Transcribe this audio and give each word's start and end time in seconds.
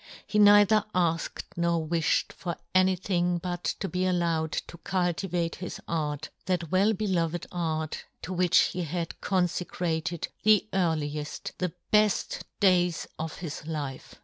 He 0.25 0.39
neither 0.39 0.83
afked 0.95 1.43
nor 1.55 1.85
wifhed 1.87 2.33
for 2.33 2.55
any 2.73 2.95
thing 2.95 3.37
but 3.37 3.63
to 3.79 3.87
be 3.87 4.07
allowed 4.07 4.51
to 4.53 4.79
cultivate 4.79 5.57
his 5.57 5.79
art, 5.87 6.29
that 6.47 6.71
well 6.71 6.93
beloved 6.93 7.45
art, 7.51 8.03
to 8.23 8.33
which 8.33 8.57
he 8.61 8.81
had 8.81 9.21
confecrated 9.21 10.27
the 10.41 10.67
earlieft, 10.73 11.51
the 11.59 11.71
beft 11.93 12.41
days 12.59 13.05
of 13.19 13.35
his 13.37 13.67
life. 13.67 14.15